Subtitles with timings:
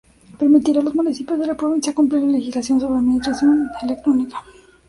[0.39, 4.43] Permitirá a los municipios de la provincia cumplir la legislación sobre administración electrónica.